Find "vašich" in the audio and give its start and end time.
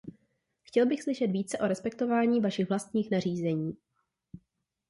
2.41-2.69